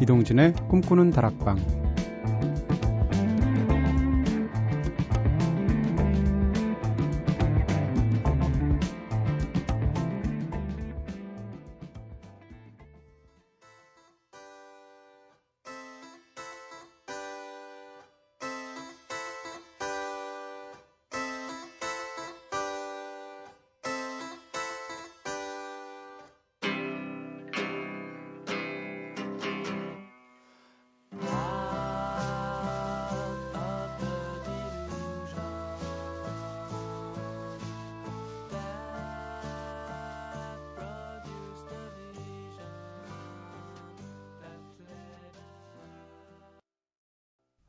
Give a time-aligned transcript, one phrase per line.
[0.00, 1.83] 이동진의 꿈꾸는 다락방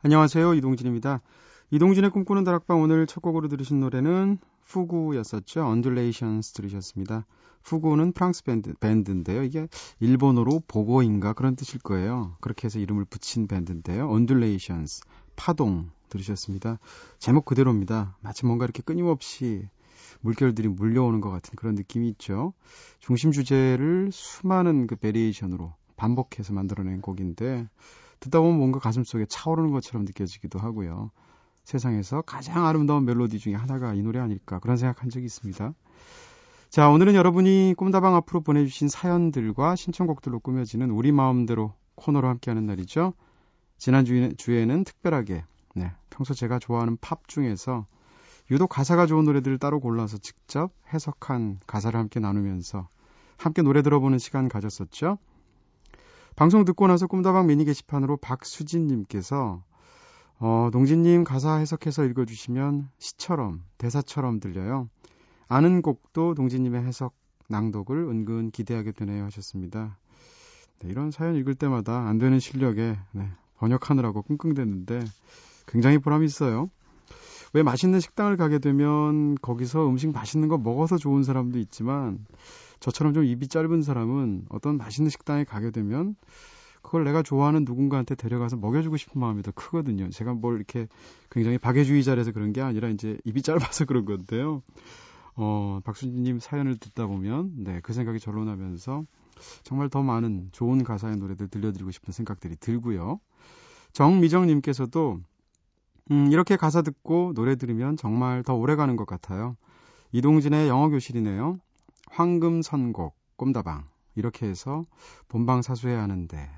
[0.06, 0.54] 안녕하세요.
[0.54, 1.20] 이동진입니다.
[1.72, 5.66] 이동진의 꿈꾸는 다락방 오늘 첫 곡으로 들으신 노래는 푸구였었죠.
[5.66, 7.26] Undulations 들으셨습니다.
[7.64, 9.42] 푸구는 프랑스 밴드, 밴드인데요.
[9.42, 9.68] 이게
[10.00, 12.38] 일본어로 복어인가 그런 뜻일 거예요.
[12.40, 14.08] 그렇게 해서 이름을 붙인 밴드인데요.
[14.08, 15.02] Undulations,
[15.36, 16.78] 파동 들으셨습니다.
[17.18, 18.16] 제목 그대로입니다.
[18.22, 19.68] 마치 뭔가 이렇게 끊임없이
[20.22, 22.54] 물결들이 몰려오는 것 같은 그런 느낌이 있죠.
[23.00, 27.68] 중심 주제를 수많은 그 variation으로 반복해서 만들어낸 곡인데
[28.20, 31.12] 듣다 보면 뭔가 가슴속에 차오르는 것처럼 느껴지기도 하고요.
[31.64, 35.74] 세상에서 가장 아름다운 멜로디 중에 하나가 이 노래 아닐까 그런 생각한 적이 있습니다.
[36.70, 43.14] 자, 오늘은 여러분이 꿈다방 앞으로 보내주신 사연들과 신청곡들로 꾸며지는 우리 마음대로 코너로 함께하는 날이죠.
[43.78, 47.86] 지난 주에는 특별하게 네, 평소 제가 좋아하는 팝 중에서
[48.52, 52.88] 유독 가사가 좋은 노래들을 따로 골라서 직접 해석한 가사를 함께 나누면서
[53.38, 55.18] 함께 노래 들어보는 시간 가졌었죠.
[56.36, 59.64] 방송 듣고 나서 꿈다방 미니 게시판으로 박수진님께서
[60.40, 64.90] 어, 동진님 가사 해석해서 읽어주시면 시처럼 대사처럼 들려요.
[65.48, 67.14] 아는 곡도 동진님의 해석
[67.48, 69.98] 낭독을 은근 기대하게 되네요 하셨습니다.
[70.80, 75.06] 네, 이런 사연 읽을 때마다 안 되는 실력에 네, 번역하느라고 끙끙댔는데
[75.68, 76.70] 굉장히 보람이 있어요.
[77.56, 82.26] 왜 맛있는 식당을 가게 되면 거기서 음식 맛있는 거 먹어서 좋은 사람도 있지만
[82.82, 86.18] 저처럼 좀 입이 짧은 사람은 어떤 맛있는 식당에 가게 되면
[86.82, 90.10] 그걸 내가 좋아하는 누군가한테 데려가서 먹여주고 싶은 마음이 더 크거든요.
[90.10, 90.90] 제가 뭘 이렇게
[91.32, 94.62] 굉장히 박애주의자라서 그런 게 아니라 이제 입이 짧아서 그런 건데요.
[95.38, 99.06] 어, 박순진님 사연을 듣다 보면, 네, 그 생각이 절로 나면서
[99.64, 103.22] 정말 더 많은 좋은 가사의 노래들 들려드리고 싶은 생각들이 들고요.
[103.94, 105.22] 정미정님께서도,
[106.12, 109.56] 음, 이렇게 가사 듣고 노래 들으면 정말 더 오래 가는 것 같아요.
[110.12, 111.60] 이동진의 영어 교실이네요.
[112.10, 113.86] 황금 선곡, 꼼다방.
[114.16, 114.84] 이렇게 해서
[115.28, 116.50] 본방 사수해야 하는데.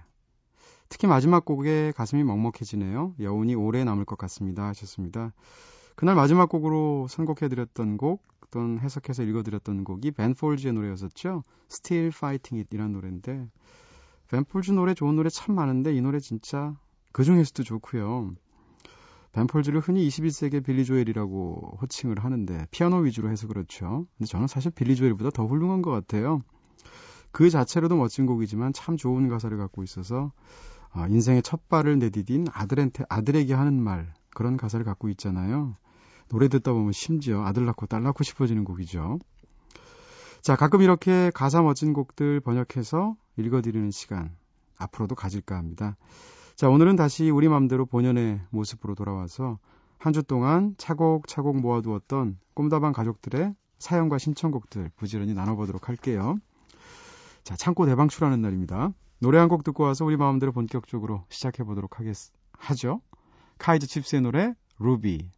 [0.90, 3.16] 특히 마지막 곡에 가슴이 먹먹해지네요.
[3.20, 4.68] 여운이 오래 남을 것 같습니다.
[4.68, 5.34] 하셨습니다.
[5.96, 11.44] 그날 마지막 곡으로 선곡해드렸던 곡, 어떤 해석해서 읽어드렸던 곡이 벤 폴즈의 노래였었죠.
[11.72, 13.48] Still Fighting It 이란 노래인데,
[14.30, 16.76] 벤 폴즈 노래 좋은 노래 참 많은데 이 노래 진짜
[17.12, 18.36] 그 중에서도 좋고요.
[19.38, 24.08] 벤폴즈를 흔히 21세기의 빌리 조엘이라고 호칭을 하는데 피아노 위주로 해서 그렇죠.
[24.18, 26.42] 근데 저는 사실 빌리 조엘보다 더 훌륭한 것 같아요.
[27.32, 30.32] 그 자체로도 멋진 곡이지만 참 좋은 가사를 갖고 있어서
[30.92, 35.76] 어, 인생의 첫 발을 내디딘 아들한테 아들에게 하는 말 그런 가사를 갖고 있잖아요.
[36.30, 39.20] 노래 듣다 보면 심지어 아들 낳고 딸 낳고 싶어지는 곡이죠.
[40.42, 44.36] 자, 가끔 이렇게 가사 멋진 곡들 번역해서 읽어드리는 시간
[44.78, 45.96] 앞으로도 가질까 합니다.
[46.58, 49.60] 자, 오늘은 다시 우리 맘대로 본연의 모습으로 돌아와서
[50.00, 56.38] 한 주 동안 차곡차곡 모아두었던 꿈다방 가족들의 사연과 신청곡들 부지런히 나눠보도록 할게요.
[57.44, 58.92] 자, 창고 대방출하는 날입니다.
[59.20, 62.16] 노래 한 곡 듣고 와서 우리 마음대로 본격적으로 시작해보도록 하겠,
[62.54, 63.02] 하죠.
[63.60, 65.30] 카이즈 칩스의 노래, 루비.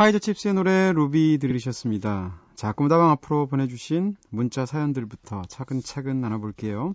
[0.00, 2.40] 카이드 칩스의 노래 루비 들으셨습니다.
[2.54, 6.94] 자, 꿈다방 앞으로 보내주신 문자 사연들부터 차근차근 나눠볼게요.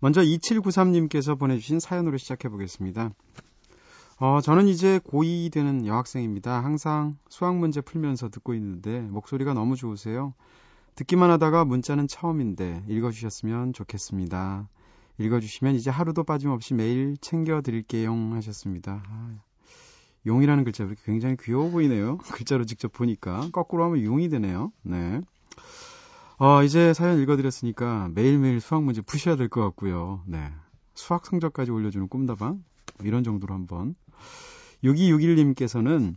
[0.00, 3.12] 먼저 2793님께서 보내주신 사연으로 시작해보겠습니다.
[4.18, 6.62] 어, 저는 이제 고2 되는 여학생입니다.
[6.62, 10.34] 항상 수학 문제 풀면서 듣고 있는데 목소리가 너무 좋으세요.
[10.96, 14.68] 듣기만 하다가 문자는 처음인데 읽어주셨으면 좋겠습니다.
[15.16, 19.02] 읽어주시면 이제 하루도 빠짐없이 매일 챙겨드릴게요 하셨습니다.
[19.08, 19.38] 아,
[20.28, 22.18] 용이라는 글자 이렇게 굉장히 귀여워 보이네요.
[22.32, 24.70] 글자로 직접 보니까 거꾸로 하면 용이 되네요.
[24.82, 25.20] 네.
[26.38, 30.22] 어, 이제 사연 읽어드렸으니까 매일매일 수학 문제 푸셔야 될 것 같고요.
[30.26, 30.52] 네.
[30.94, 32.62] 수학 성적까지 올려주는 꿈다방.
[33.02, 33.94] 이런 정도로 한번.
[34.84, 36.14] 6261님께서는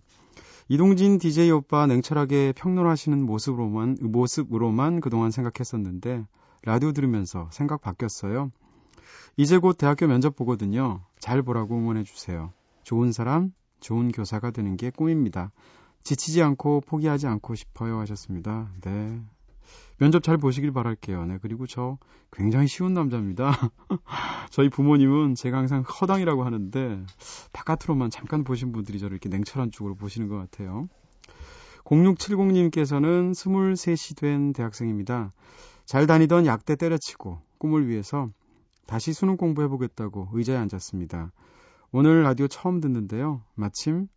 [0.70, 6.26] 이동진 DJ 오빠 냉철하게 평론하시는 모습으로만, 모습으로만 그동안 생각했었는데,
[6.64, 8.52] 라디오 들으면서 생각 바뀌었어요.
[9.38, 11.02] 이제 곧 대학교 면접 보거든요.
[11.20, 12.54] 잘 보라고 응원해 주세요.
[12.84, 15.52] 좋은 사람, 좋은 교사가 되는 게 꿈입니다.
[16.04, 18.72] 지치지 않고 포기하지 않고 싶어요 하셨습니다.
[18.82, 19.22] 네.
[19.98, 21.26] 면접 잘 보시길 바랄게요.
[21.26, 21.38] 네.
[21.42, 21.98] 그리고 저
[22.32, 23.52] 굉장히 쉬운 남자입니다.
[24.50, 27.06] 저희 부모님은 제가 항상 허당이라고 하는데
[27.54, 30.88] 바깥으로만 잠깐 보신 분들이 저를 이렇게 냉철한 쪽으로 보시는 것 같아요.
[31.84, 35.34] 0670님께서는 23시 된 대학생입니다.
[35.86, 38.30] 잘 다니던 약대 때려치고 꿈을 위해서
[38.88, 41.32] 다시 수능 공부해보겠다고 의자에 앉았습니다.
[41.92, 43.42] 오늘 라디오 처음 듣는데요.
[43.56, 44.08] 마침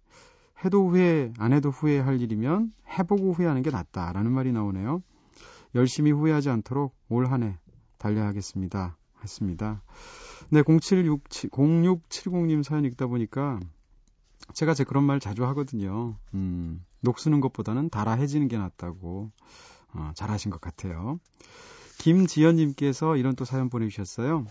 [0.64, 5.02] 해도 후회, 안 해도 후회할 일이면 해보고 후회하는 게 낫다라는 말이 나오네요.
[5.74, 7.58] 열심히 후회하지 않도록 올 한 해
[7.98, 8.96] 달려야겠습니다.
[9.22, 9.82] 했습니다.
[10.50, 13.58] 네, 0767, 0670님 사연 읽다 보니까
[14.52, 16.16] 제가 제 그런 말 자주 하거든요.
[16.34, 19.30] 음, 녹쓰는 것보다는 달아해지는 게 낫다고.
[19.94, 21.18] 어, 잘하신 것 같아요.
[21.98, 24.44] 김지연님께서 이런 또 사연 보내주셨어요.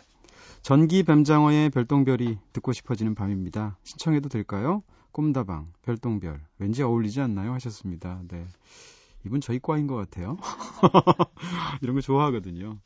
[0.62, 3.78] 전기 뱀장어의 별똥별이 듣고 싶어지는 밤입니다.
[3.84, 4.84] 신청해도 될까요?
[5.12, 6.42] 꿈다방, 별똥별.
[6.57, 7.54] 왠지 어울리지 않나요?
[7.54, 8.22] 하셨습니다.
[8.28, 8.45] 네.
[9.25, 10.38] 이분 저희 과인 것 같아요.
[11.81, 12.80] 이런 거 좋아하거든요.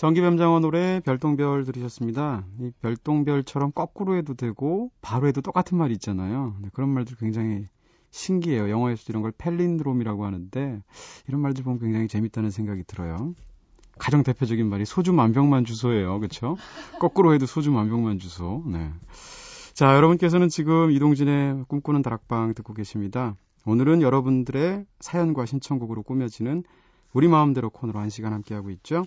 [0.00, 2.46] 전기뱀장어 노래 별똥별 들으셨습니다.
[2.58, 6.56] 이 별똥별처럼 거꾸로 해도 되고 바로 해도 똑같은 말이 있잖아요.
[6.62, 7.66] 네, 그런 말들 굉장히
[8.10, 8.70] 신기해요.
[8.70, 10.82] 영어에서 이런 걸 펠린드롬이라고 하는데
[11.28, 13.34] 이런 말들 보면 굉장히 재밌다는 생각이 들어요.
[13.98, 16.18] 가장 대표적인 말이 소주 만병만 주소예요.
[16.18, 16.56] 그렇죠?
[16.98, 18.64] 거꾸로 해도 소주 만병만 주소.
[18.68, 18.90] 네.
[19.74, 23.36] 자, 여러분께서는 지금 이동진의 꿈꾸는 다락방 듣고 계십니다.
[23.66, 26.64] 오늘은 여러분들의 사연과 신청곡으로 꾸며지는
[27.12, 29.04] 우리 마음대로 코너로 한 시간 함께하고 있죠.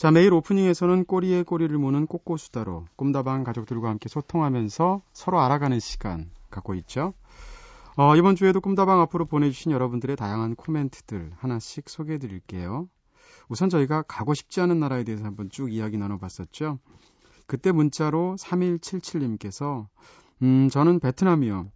[0.00, 6.74] 자, 매일 오프닝에서는 꼬리에 꼬리를 무는 꼬꼬수다로 꿈다방 가족들과 함께 소통하면서 서로 알아가는 시간 갖고
[6.76, 7.12] 있죠.
[7.98, 12.88] 어, 이번 주에도 꿈다방 앞으로 보내주신 여러분들의 다양한 코멘트들 하나씩 소개해 드릴게요.
[13.50, 16.78] 우선 저희가 가고 싶지 않은 나라에 대해서 한번 쭉 이야기 나눠봤었죠.
[17.46, 19.86] 그때 문자로 3177님께서
[20.40, 21.70] 음, 저는 베트남이요.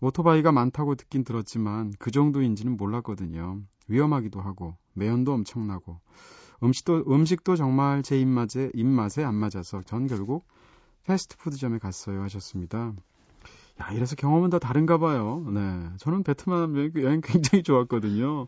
[0.00, 3.60] 오토바이가 많다고 듣긴 들었지만 그 정도인지는 몰랐거든요.
[3.86, 6.00] 위험하기도 하고 매연도 엄청나고
[6.62, 10.46] 음식도 음식도 정말 제 입맛에 입맛에 안 맞아서 전 결국
[11.04, 12.92] 패스트푸드점에 갔어요 하셨습니다.
[13.80, 15.44] 야, 이래서 경험은 다 다른가 봐요.
[15.48, 15.88] 네.
[15.98, 18.46] 저는 베트남 여행 굉장히 좋았거든요.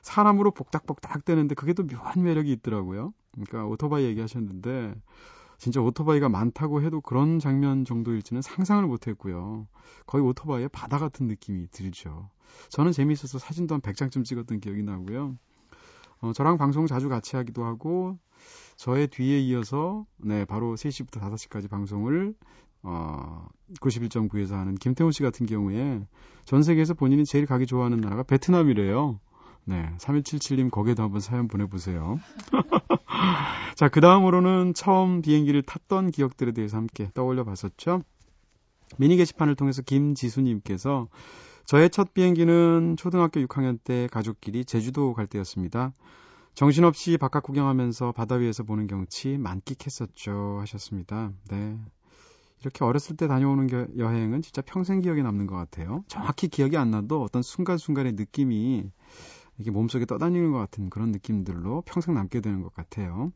[0.00, 3.12] 사람으로 복닥복닥 되는데 그게 또 묘한 매력이 있더라고요.
[3.32, 4.94] 그러니까 오토바이 얘기하셨는데
[5.58, 9.68] 진짜 오토바이가 많다고 해도 그런 장면 정도일지는 상상을 못 했고요.
[10.06, 12.30] 거의 오토바이의 바다 같은 느낌이 들죠.
[12.70, 15.36] 저는 재미있어서 사진도 한 100장쯤 찍었던 기억이 나고요.
[16.22, 18.16] 어, 저랑 방송 자주 같이 하기도 하고
[18.76, 22.34] 저의 뒤에 이어서 네 바로 3시부터 5시까지 방송을
[22.84, 23.46] 어,
[23.80, 26.06] 91.9에서 하는 김태훈 씨 같은 경우에
[26.44, 29.20] 전 세계에서 본인이 제일 가기 좋아하는 나라가 베트남이래요.
[29.64, 32.18] 네, 3177님 거기에도 한번 사연 보내보세요.
[33.76, 38.02] 자, 그 다음으로는 처음 비행기를 탔던 기억들에 대해서 함께 떠올려 봤었죠.
[38.98, 41.08] 미니 게시판을 통해서 김지수님께서
[41.64, 45.92] 저의 첫 비행기는 초등학교 6학년 때 가족끼리 제주도 갈 때였습니다.
[46.54, 50.58] 정신없이 바깥 구경하면서 바다 위에서 보는 경치 만끽했었죠.
[50.60, 51.32] 하셨습니다.
[51.48, 51.78] 네.
[52.60, 56.04] 이렇게 어렸을 때 다녀오는 겨, 여행은 진짜 평생 기억에 남는 것 같아요.
[56.08, 58.84] 정확히 기억이 안 나도 어떤 순간순간의 느낌이
[59.58, 63.32] 이게 몸속에 떠다니는 것 같은 그런 느낌들로 평생 남게 되는 것 같아요.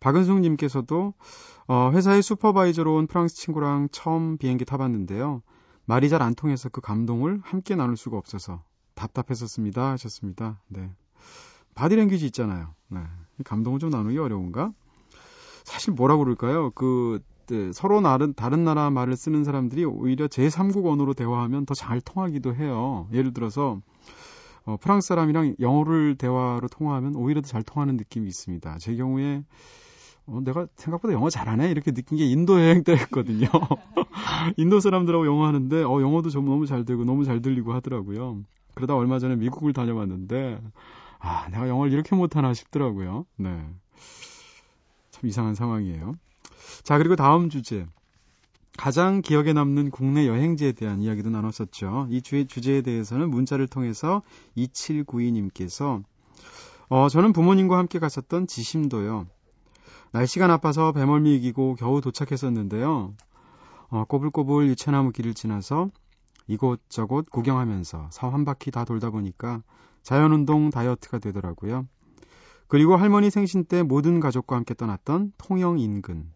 [0.00, 1.14] 박은숙님께서도
[1.66, 5.42] 어, 회사의 슈퍼바이저로 온 프랑스 친구랑 처음 비행기 타봤는데요.
[5.86, 8.62] 말이 잘 안 통해서 그 감동을 함께 나눌 수가 없어서
[8.94, 9.92] 답답했었습니다.
[9.92, 10.60] 하셨습니다.
[10.68, 10.90] 네.
[11.74, 12.74] 바디랭귀지 있잖아요.
[12.88, 13.00] 네.
[13.44, 14.72] 감동을 좀 나누기 어려운가?
[15.64, 16.70] 사실 뭐라 그럴까요?
[16.74, 22.00] 그 네, 서로 다른 다른 나라 말을 쓰는 사람들이 오히려 제3국 언어로 대화하면 더 잘
[22.00, 23.08] 통하기도 해요.
[23.12, 23.80] 예를 들어서
[24.64, 28.78] 어, 프랑스 사람이랑 영어를 대화로 통화하면 오히려 더 잘 통하는 느낌이 있습니다.
[28.78, 29.44] 제 경우에
[30.26, 33.46] 어, 내가 생각보다 영어 잘하네 이렇게 느낀 게 인도 여행 때였거든요.
[34.56, 38.42] 인도 사람들하고 영어 하는데 어, 영어도 좀 너무 잘 되고 너무 잘 들리고 하더라고요.
[38.74, 40.60] 그러다 얼마 전에 미국을 다녀왔는데
[41.18, 43.26] 아, 내가 영어를 이렇게 못하나 싶더라고요.
[43.36, 43.66] 네.
[45.10, 46.14] 참 이상한 상황이에요.
[46.82, 47.86] 자, 그리고 다음 주제.
[48.76, 52.08] 가장 기억에 남는 국내 여행지에 대한 이야기도 나눴었죠.
[52.10, 54.22] 이 주, 주제에 대해서는 문자를 통해서
[54.56, 56.02] 2792님께서
[56.88, 59.26] 어, 저는 부모님과 함께 갔었던 지심도요.
[60.14, 63.14] 날씨가 나빠서 배멀미 이기고 겨우 도착했었는데요.
[63.88, 65.90] 어, 꼬불꼬불 유채나무 길을 지나서
[66.46, 69.64] 이곳저곳 구경하면서 서한 바퀴 다 돌다 보니까
[70.04, 71.88] 자연운동 다이어트가 되더라고요.
[72.68, 76.30] 그리고 할머니 생신 때 모든 가족과 함께 떠났던 통영 인근.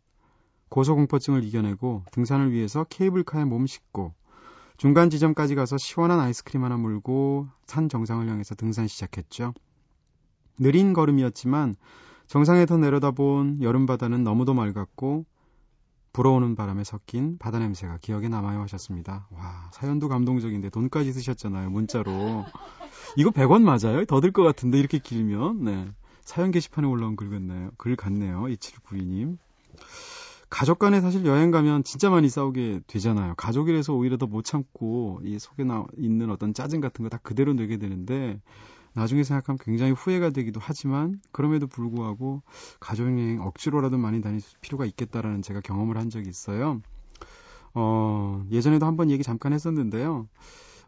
[0.71, 4.13] 고소공포증을 이겨내고 등산을 위해서 케이블카에 몸 싣고
[4.77, 9.55] 중간 지점까지 가서 시원한 아이스크림 하나 물고 산 정상을 향해서 등산 시작했죠.
[10.59, 11.77] 느린 걸음이었지만
[12.29, 15.25] 정상에서 내려다본 여름바다는 너무도 맑았고
[16.13, 19.29] 불어오는 바람에 섞인 바다 냄새가 기억에 남아요 하셨습니다.
[19.31, 22.45] 와, 사연도 감동적인데 돈까지 쓰셨잖아요, 문자로.
[23.17, 24.05] 이거 100원 맞아요?
[24.05, 25.65] 더 들 것 같은데, 이렇게 길면.
[25.65, 25.89] 네.
[26.23, 27.71] 사연 게시판에 올라온 글 같네요.
[27.79, 28.43] 글 같네요.
[28.43, 29.39] 2792님.
[30.51, 33.35] 가족 간에 사실 여행 가면 진짜 많이 싸우게 되잖아요.
[33.37, 37.53] 가족이라서 오히려 더 못 참고 이 속에 나 있는 어떤 짜증 같은 거 다 그대로
[37.53, 38.41] 내게 되는데
[38.99, 42.43] 나중에 생각하면 굉장히 후회가 되기도 하지만 그럼에도 불구하고
[42.81, 46.81] 가족여행 억지로라도 많이 다닐 필요가 있겠다라는 제가 경험을 한 적이 있어요.
[47.75, 50.27] 어, 예전에도 한번 얘기 잠깐 했었는데요.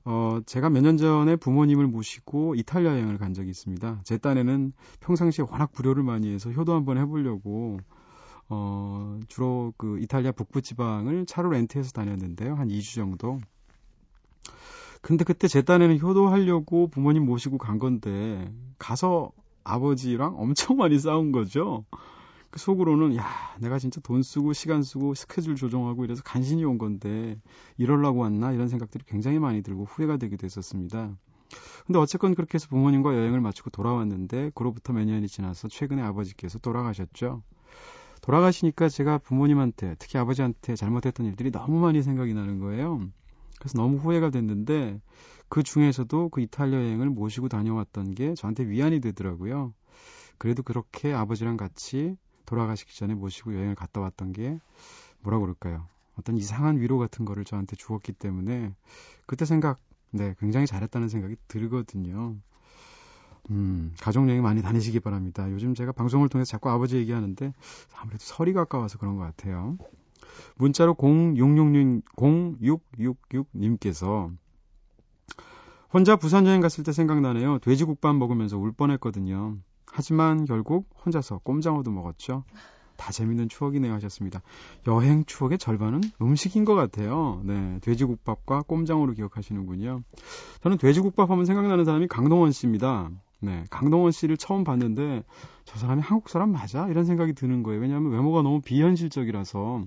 [0.04, 4.00] 어, 제가 몇 년 전에 부모님을 모시고 이탈리아 여행을 간 적이 있습니다.
[4.02, 7.78] 제 딴에는 평상시에 워낙 불효를 많이 해서 효도 한번 해보려고
[8.48, 12.56] 어, 주로 그 이탈리아 북부 지방을 차로 렌트해서 다녔는데요.
[12.56, 13.38] 한 2주 정도.
[15.02, 19.32] 근데 그때 제 딴에는 효도하려고 부모님 모시고 간 건데 가서
[19.64, 21.84] 아버지랑 엄청 많이 싸운 거죠.
[22.50, 23.24] 그 속으로는 야
[23.60, 27.40] 내가 진짜 돈 쓰고 시간 쓰고 스케줄 조정하고 이래서 간신히 온 건데
[27.78, 31.16] 이럴라고 왔나 이런 생각들이 굉장히 많이 들고 후회가 되기도 했었습니다.
[31.86, 37.42] 근데 어쨌건 그렇게 해서 부모님과 여행을 마치고 돌아왔는데 그로부터 몇 년이 지나서 최근에 아버지께서 돌아가셨죠.
[38.22, 43.00] 돌아가시니까 제가 부모님한테 특히 아버지한테 잘못했던 일들이 너무 많이 생각이 나는 거예요.
[43.60, 45.00] 그래서 너무 후회가 됐는데
[45.48, 49.72] 그 중에서도 그 이탈리아 여행을 모시고 다녀왔던 게 저한테 위안이 되더라고요.
[50.38, 54.58] 그래도 그렇게 아버지랑 같이 돌아가시기 전에 모시고 여행을 갔다 왔던 게
[55.20, 55.86] 뭐라 그럴까요?
[56.18, 58.74] 어떤 이상한 위로 같은 거를 저한테 주었기 때문에
[59.26, 59.78] 그때 생각,
[60.10, 62.36] 네, 굉장히 잘했다는 생각이 들거든요.
[63.50, 65.50] 음, 가족여행 많이 다니시기 바랍니다.
[65.50, 67.52] 요즘 제가 방송을 통해서 자꾸 아버지 얘기하는데
[67.96, 69.76] 아무래도 설이 가까워서 그런 것 같아요.
[70.56, 74.30] 문자로 0666, 0666님께서
[75.92, 77.58] 혼자 부산 여행 갔을 때 생각나네요.
[77.58, 79.56] 돼지국밥 먹으면서 울 뻔했거든요.
[79.86, 82.44] 하지만 결국 혼자서 꼼장어도 먹었죠.
[82.96, 84.42] 다 재밌는 추억이네요 하셨습니다.
[84.86, 87.40] 여행 추억의 절반은 음식인 것 같아요.
[87.44, 90.02] 네, 돼지국밥과 꼼장어로 기억하시는군요.
[90.62, 93.10] 저는 돼지국밥 하면 생각나는 사람이 강동원 씨입니다.
[93.40, 95.24] 네, 강동원 씨를 처음 봤는데
[95.64, 96.88] 저 사람이 한국 사람 맞아?
[96.88, 97.80] 이런 생각이 드는 거예요.
[97.80, 99.86] 왜냐하면 외모가 너무 비현실적이라서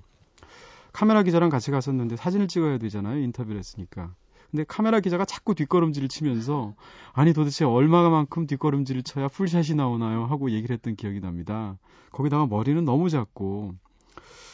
[0.94, 3.20] 카메라 기자랑 같이 갔었는데 사진을 찍어야 되잖아요.
[3.20, 4.14] 인터뷰를 했으니까.
[4.52, 6.76] 근데 카메라 기자가 자꾸 뒷걸음질을 치면서
[7.12, 10.26] 아니 도대체 얼마만큼 뒷걸음질을 쳐야 풀샷이 나오나요?
[10.26, 11.78] 하고 얘기를 했던 기억이 납니다.
[12.12, 13.74] 거기다가 머리는 너무 작고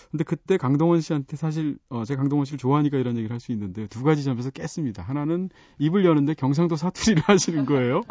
[0.10, 3.88] 근데 그때 강동원 씨한테 사실 어, 제가 강동원 씨를 좋아하니까 이런 얘기를 할 수 있는데
[3.88, 5.04] 두 가지 점에서 깼습니다.
[5.04, 8.02] 하나는 입을 여는데 경상도 사투리를 하시는 거예요.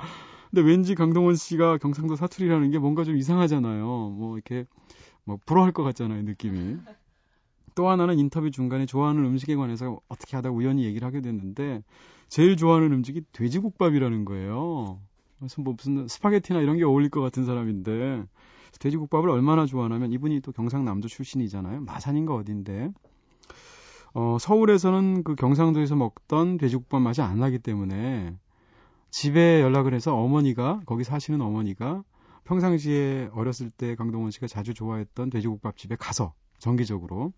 [0.50, 3.84] 근데 왠지 강동원 씨가 경상도 사투리라는 게 뭔가 좀 이상하잖아요.
[3.84, 4.66] 뭐 이렇게
[5.24, 6.76] 뭐 부러워할 것 같잖아요, 느낌이.
[7.78, 11.84] 또 하나는 인터뷰 중간에 좋아하는 음식에 관해서 어떻게 하다 우연히 얘기를 하게 됐는데
[12.28, 14.98] 제일 좋아하는 음식이 돼지국밥이라는 거예요.
[15.38, 18.24] 그래서 뭐 무슨 스파게티나 이런 게 어울릴 것 같은 사람인데
[18.80, 21.82] 돼지국밥을 얼마나 좋아하냐면 이분이 또 경상남도 출신이잖아요.
[21.82, 22.90] 마산인가 어딘데.
[24.12, 28.34] 어, 서울에서는 그 경상도에서 먹던 돼지국밥 맛이 안 나기 때문에
[29.12, 32.02] 집에 연락을 해서 어머니가 거기 사시는 어머니가
[32.42, 37.32] 평상시에 어렸을 때 강동원 씨가 자주 좋아했던 돼지국밥 집에 가서 정기적으로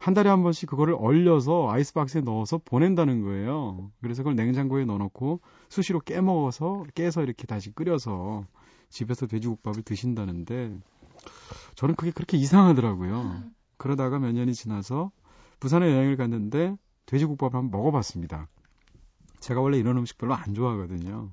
[0.00, 3.90] 한 달에 한 번씩 그거를 얼려서 아이스박스에 넣어서 보낸다는 거예요.
[4.00, 8.46] 그래서 그걸 냉장고에 넣어놓고 수시로 깨먹어서 깨서 이렇게 다시 끓여서
[8.88, 10.74] 집에서 돼지국밥을 드신다는데
[11.74, 13.42] 저는 그게 그렇게 이상하더라고요.
[13.76, 15.12] 그러다가 몇 년이 지나서
[15.60, 18.48] 부산에 여행을 갔는데 돼지국밥을 한번 먹어봤습니다.
[19.40, 21.30] 제가 원래 이런 음식 별로 안 좋아하거든요.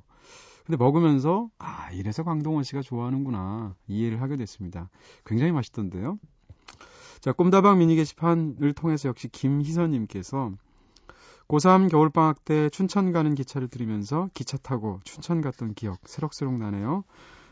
[0.65, 4.89] 근데 먹으면서 아 이래서 강동원 씨가 좋아하는구나 이해를 하게 됐습니다.
[5.25, 6.19] 굉장히 맛있던데요.
[7.27, 10.53] 자, 꿈다방 미니 게시판을 통해서 역시 김희선님께서
[11.49, 17.03] 고3 겨울방학 때 춘천 가는 기차를 들으면서 기차 타고 춘천 갔던 기억 새록새록 나네요.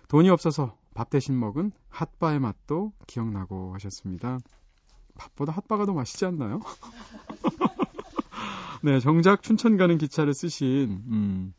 [0.07, 4.39] 돈이 없어서 밥 대신 먹은 핫바의 맛도 기억나고 하셨습니다.
[5.17, 6.61] 밥보다 핫바가 더 맛있지 않나요?
[8.81, 11.53] 네, 정작 춘천 가는 기차를 쓰신, 음,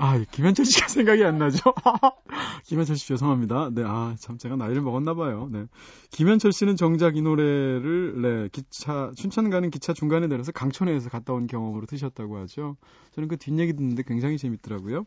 [0.00, 1.74] 아, 김현철 씨가 생각이 안 나죠?
[2.64, 3.70] 김현철 씨 죄송합니다.
[3.72, 5.48] 네, 아, 참 제가 나이를 먹었나 봐요.
[5.50, 5.66] 네.
[6.10, 11.48] 김현철 씨는 정작 이 노래를 네, 기차 춘천 가는 기차 중간에 내려서 강촌에서 갔다 온
[11.48, 12.76] 경험으로 드셨다고 하죠.
[13.10, 15.04] 저는 그 뒷얘기 듣는데 굉장히 재밌더라고요.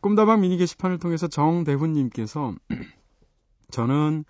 [0.00, 2.54] 꿈다방 미니 게시판을 통해서 정대훈 님께서
[3.72, 4.24] 저는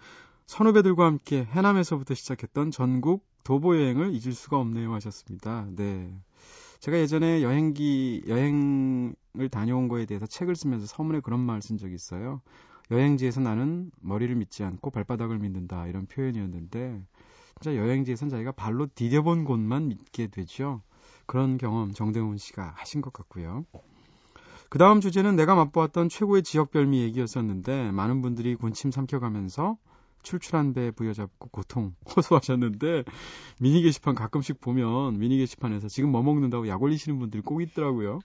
[0.47, 5.66] 선후배들과 함께 해남에서부터 시작했던 전국 도보 여행을 잊을 수가 없네요 하셨습니다.
[5.76, 6.11] 네.
[6.82, 12.40] 제가 예전에 여행기 여행을 다녀온 거에 대해서 책을 쓰면서 서문에 그런 말을 쓴 적이 있어요.
[12.90, 17.00] 여행지에서 나는 머리를 믿지 않고 발바닥을 믿는다 이런 표현이었는데
[17.60, 20.82] 진짜 여행지에선 자기가 발로 디뎌본 곳만 믿게 되죠.
[21.26, 23.64] 그런 경험 정대훈 씨가 하신 것 같고요.
[24.68, 29.78] 그 다음 주제는 내가 맛보았던 최고의 지역 별미 얘기였었는데 많은 분들이 군침 삼켜가면서
[30.22, 33.04] 출출한 배 부여잡고 고통 호소하셨는데
[33.60, 38.20] 미니 게시판 가끔씩 보면 미니 게시판에서 지금 뭐 먹는다고 약 올리시는 분들이 꼭 있더라고요.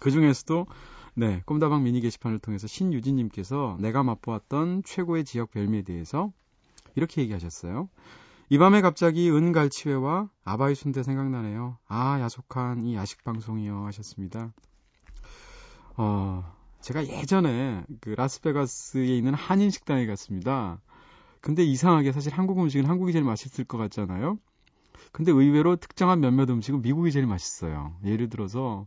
[0.00, 0.66] 그 중에서도
[1.14, 6.32] 네 꼼다방 미니 게시판을 통해서 신유진 님께서 내가 맛보았던 최고의 지역 별미에 대해서
[6.94, 7.88] 이렇게 얘기하셨어요.
[8.48, 11.78] 이 밤에 갑자기 은갈치회와 아바이 순대 생각나네요.
[11.86, 14.52] 아 야속한 이 야식 방송이요 하셨습니다.
[15.96, 20.80] 어 제가 예전에 그 라스베가스에 있는 한인 식당에 갔습니다.
[21.40, 24.38] 근데 이상하게 사실 한국 음식은 한국이 제일 맛있을 것 같잖아요.
[25.12, 27.94] 근데 의외로 특정한 몇몇 음식은 미국이 제일 맛있어요.
[28.04, 28.86] 예를 들어서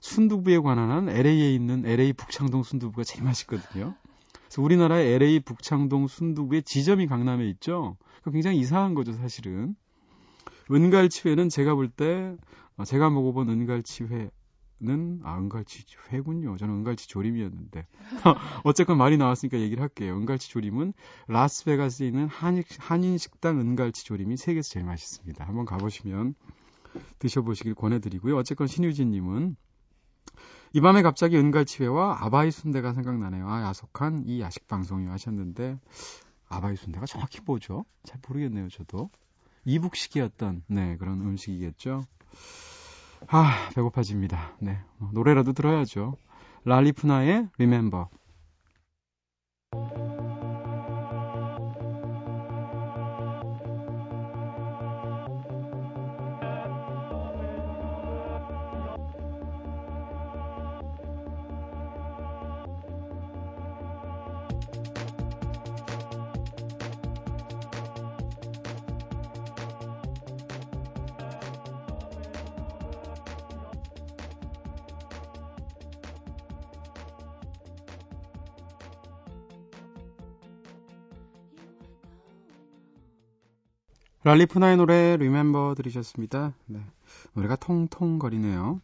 [0.00, 3.94] 순두부에 관한 한 LA에 있는 LA 북창동 순두부가 제일 맛있거든요.
[4.32, 7.96] 그래서 우리나라의 LA 북창동 순두부의 지점이 강남에 있죠.
[8.30, 9.74] 굉장히 이상한 거죠, 사실은.
[10.70, 12.36] 은갈치회는 제가 볼 때,
[12.76, 14.30] 어, 제가 먹어본 은갈치회,
[14.84, 16.56] 는 아, 은갈치 회군요.
[16.56, 17.86] 저는 은갈치 조림이었는데.
[18.64, 20.16] 어쨌건 말이 나왔으니까 얘기를 할게요.
[20.16, 20.92] 은갈치 조림은
[21.28, 25.46] 라스베가스에 있는 한인, 한인 식당 은갈치 조림이 세계에서 제일 맛있습니다.
[25.46, 26.34] 한번 가보시면
[27.20, 28.36] 드셔보시길 권해드리고요.
[28.36, 29.54] 어쨌건 신유진님은
[30.72, 33.48] 이 밤에 갑자기 은갈치회와 아바이 순대가 생각나네요.
[33.48, 35.78] 아, 야속한 이 야식 방송이 하셨는데
[36.48, 37.84] 아바이 순대가 정확히 뭐죠?
[38.02, 39.10] 잘 모르겠네요, 저도.
[39.64, 42.02] 이북식이었던 네, 그런 음식이겠죠.
[43.28, 44.56] 아, 배고파집니다.
[44.60, 44.78] 네.
[44.98, 46.16] 뭐 노래라도 들어야죠.
[46.64, 48.06] 랄리푸나의 Remember.
[84.32, 86.54] 랄리푸나의 노래 리멤버 들으셨습니다.
[86.64, 86.80] 네.
[87.34, 88.80] 노래가 통통거리네요.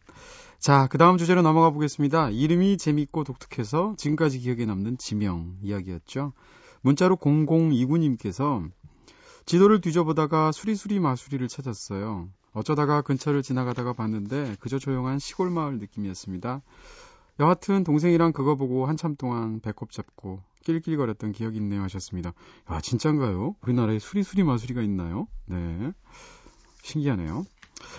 [0.59, 2.29] 자, 그 다음 주제로 넘어가 보겠습니다.
[2.29, 6.33] 이름이 재밌고 독특해서 지금까지 기억에 남는 지명 이야기였죠.
[6.81, 8.69] 문자로 0029님께서
[9.47, 12.29] 지도를 뒤져보다가 수리수리 마수리를 찾았어요.
[12.53, 16.61] 어쩌다가 근처를 지나가다가 봤는데 그저 조용한 시골 마을 느낌이었습니다.
[17.39, 22.33] 여하튼 동생이랑 그거 보고 한참 동안 배꼽 잡고 낄낄거렸던 기억이 있네요 하셨습니다.
[22.65, 23.55] 아, 진짠가요?
[23.61, 25.27] 우리나라에 수리수리 마수리가 있나요?
[25.45, 25.91] 네.
[26.83, 27.45] 신기하네요.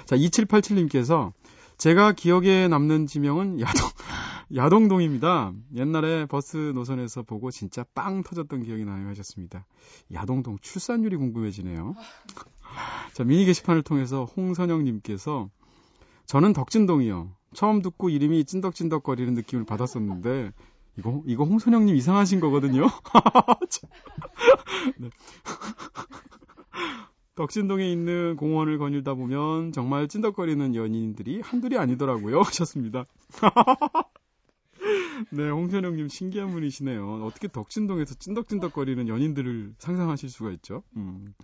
[0.06, 1.32] 자, 2787님께서
[1.78, 3.88] 제가 기억에 남는 지명은 야동,
[4.54, 5.52] 야동동입니다.
[5.76, 9.64] 옛날에 버스 노선에서 보고 진짜 빵 터졌던 기억이 나요 하셨습니다.
[10.12, 11.94] 야동동 출산율이 궁금해지네요.
[13.14, 15.48] 자, 미니 게시판을 통해서 홍선영님께서
[16.26, 17.32] 저는 덕진동이요.
[17.54, 20.52] 처음 듣고 이름이 찐덕찐덕거리는 느낌을 받았었는데
[20.98, 22.86] 이거 이거 홍선영님 이상하신 거거든요.
[24.98, 25.10] 네.
[27.36, 32.40] 덕신동에 있는 공원을 거닐다 보면 정말 찐덕거리는 연인들이 한둘이 아니더라고요.
[32.42, 33.06] 하셨습니다.
[35.30, 37.24] 네, 홍선영님 신기한 분이시네요.
[37.24, 40.82] 어떻게 덕신동에서 찐덕찐덕거리는 연인들을 상상하실 수가 있죠?
[40.96, 41.34] 음.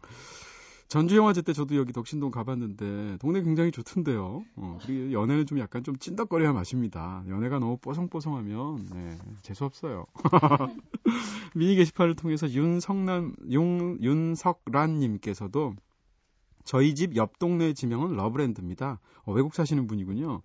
[0.89, 4.45] 전주영화제 때 저도 여기 덕신동 가봤는데 동네 굉장히 좋던데요.
[4.57, 7.25] 어, 우리 연애는 좀 약간 좀 찐덕거려야 맛입니다.
[7.29, 10.07] 연애가 너무 뽀송뽀송하면 네, 재수 없어요.
[11.55, 15.75] 미니 게시판을 통해서 윤성란 윤 윤석란님께서도
[16.65, 19.01] 저희 집 옆 동네 지명은 러브랜드입니다.
[19.25, 20.43] 어, 외국 사시는 분이군요.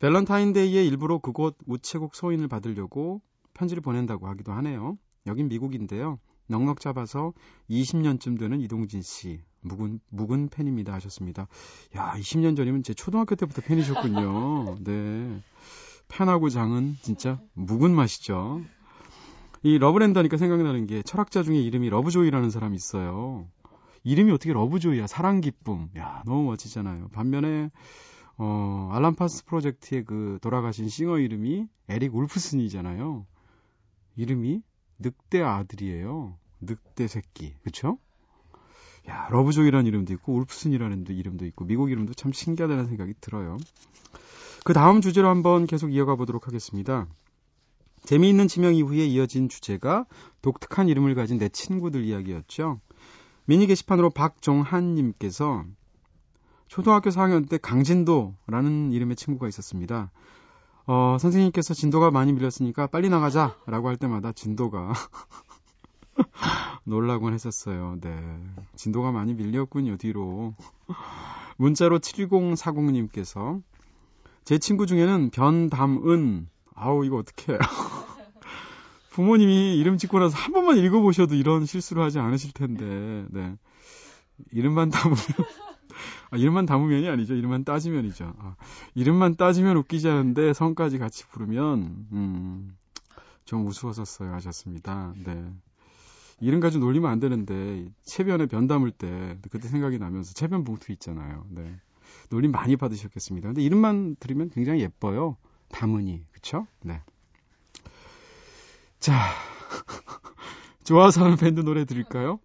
[0.00, 3.22] 밸런타인데이에 일부러 그곳 우체국 소인을 받으려고
[3.54, 4.98] 편지를 보낸다고 하기도 하네요.
[5.26, 6.18] 여긴 미국인데요.
[6.46, 7.32] 넉넉 잡아서
[7.70, 9.40] 20년쯤 되는 이동진 씨.
[9.62, 11.46] 묵은, 묵은 팬입니다 하셨습니다.
[11.96, 14.78] 야, 20년 전이면 제 초등학교 때부터 팬이셨군요.
[14.84, 15.40] 네.
[16.08, 18.62] 팬하고 장은 진짜 묵은 맛이죠.
[19.62, 23.46] 이 러브랜드 하니까 생각나는 게 철학자 중에 이름이 러브조이라는 사람이 있어요.
[24.04, 25.06] 이름이 어떻게 러브조이야?
[25.06, 25.88] 사랑 기쁨.
[25.96, 27.08] 야, 너무 멋지잖아요.
[27.12, 27.70] 반면에
[28.36, 33.24] 어, 알란 파슨스 프로젝트의 그 돌아가신 싱어 이름이 에릭 울프슨이잖아요.
[34.16, 34.62] 이름이
[35.02, 36.36] 늑대 아들이에요.
[36.60, 37.54] 늑대 새끼.
[37.62, 37.98] 그쵸?
[39.08, 43.58] 야, 러브조이라는 이름도 있고, 울프슨이라는 이름도 있고, 미국 이름도 참 신기하다는 생각이 들어요.
[44.64, 47.08] 그 다음 주제로 한번 계속 이어가 보도록 하겠습니다.
[48.04, 50.06] 재미있는 지명 이후에 이어진 주제가
[50.40, 52.80] 독특한 이름을 가진 내 친구들 이야기였죠.
[53.44, 55.64] 미니 게시판으로 박종한님께서
[56.68, 60.10] 초등학교 4학년 때 강진도라는 이름의 친구가 있었습니다.
[60.86, 64.92] 어, 선생님께서 진도가 많이 밀렸으니까 빨리 나가자 라고 할 때마다 진도가
[66.84, 67.96] 놀라곤 했었어요.
[68.00, 68.10] 네.
[68.74, 70.54] 진도가 많이 밀렸군요, 뒤로.
[71.56, 73.62] 문자로 7040님께서
[74.44, 77.58] 제 친구 중에는 변담은 아우 이거 어떡해.
[79.10, 83.56] 부모님이 이름 짓고 나서 한 번만 읽어보셔도 이런 실수를 하지 않으실 텐데, 네.
[84.50, 85.18] 이름만 담으면,
[86.32, 87.34] 아, 이름만 담으면이 아니죠.
[87.34, 88.32] 이름만 따지면이죠.
[88.38, 88.56] 아,
[88.94, 92.76] 이름만 따지면 웃기지 않은데 성까지 같이 부르면, 음,
[93.44, 94.32] 좀 우스웠었어요.
[94.32, 95.12] 하셨습니다.
[95.24, 95.52] 네.
[96.40, 101.44] 이름 가지고 놀리면 안 되는데, 체변에 변 담을 때, 그때 생각이 나면서 체변 봉투 있잖아요.
[101.50, 101.78] 네.
[102.30, 103.48] 놀림 많이 받으셨겠습니다.
[103.48, 105.36] 근데 이름만 들으면 굉장히 예뻐요.
[105.68, 106.24] 다문이.
[106.32, 106.66] 그쵸?
[106.82, 107.02] 네.
[109.00, 109.12] 자,
[110.82, 112.40] 좋아서 하는 밴드 노래 들을까요?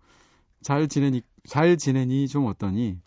[0.61, 2.99] 잘 지내니, 잘 지내니 좀 어떠니?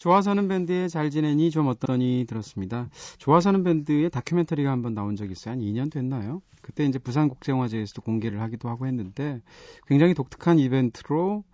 [0.00, 2.88] 좋아 사는 밴드의 잘 지내니 좀 어떠니 들었습니다.
[3.18, 5.52] 좋아 사는 밴드의 다큐멘터리가 한번 나온 적이 있어요.
[5.52, 6.40] 한 2년 됐나요?
[6.62, 9.42] 그때 이제 부산국제영화제에서도 공개를 하기도 하고 했는데
[9.86, 11.44] 굉장히 독특한 이벤트로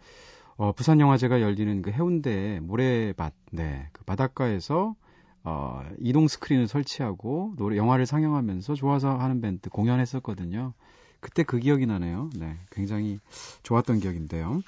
[0.58, 4.94] 어, 부산영화제가 열리는 그 해운대 모래밭, 네, 그 바닷가에서
[5.42, 10.72] 어, 이동 스크린을 설치하고 노래 영화를 상영하면서 좋아서 하는 밴드 공연했었거든요.
[11.18, 12.30] 그때 그 기억이 나네요.
[12.36, 13.18] 네, 굉장히
[13.64, 14.62] 좋았던 기억인데요.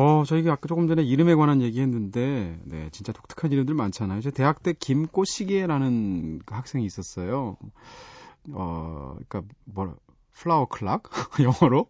[0.00, 4.20] 어, 저희가 아까 조금 전에 이름에 관한 얘기 했는데, 네, 진짜 독특한 이름들 많잖아요.
[4.20, 7.56] 제 대학 때 김꼬시계라는 그 학생이 있었어요.
[8.52, 9.96] 어, 그니까, 뭐라,
[10.34, 11.10] 플라워 클락?
[11.42, 11.88] 영어로?